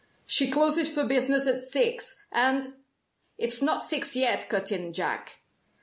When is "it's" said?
3.37-3.61